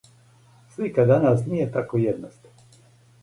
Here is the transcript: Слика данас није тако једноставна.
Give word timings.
Слика 0.77 1.05
данас 1.11 1.45
није 1.51 1.67
тако 1.75 2.01
једноставна. 2.05 2.81